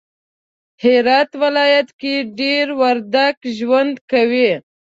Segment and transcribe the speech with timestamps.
[0.83, 4.49] هرات ولایت کی دیر وردگ ژوند کوی